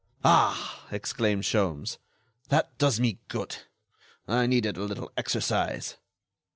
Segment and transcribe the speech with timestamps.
[0.25, 1.99] "Ah!" exclaimed Sholmes,
[2.49, 3.57] "that does me good.
[4.27, 5.97] I needed a little exercise."